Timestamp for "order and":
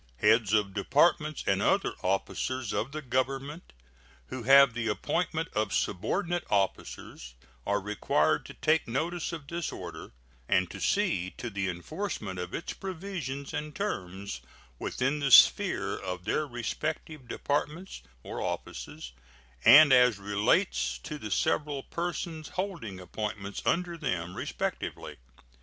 9.71-10.71